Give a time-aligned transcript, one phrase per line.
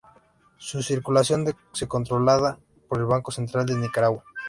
[0.57, 1.45] Su circulación
[1.75, 2.57] es controlada
[2.89, 4.23] por el Banco Central de Nicaragua.